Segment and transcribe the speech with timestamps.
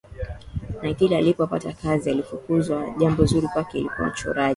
[0.83, 4.49] na kila alipopata kazi alifukuzwa Jambo zuri kwake alikuwa mchoraji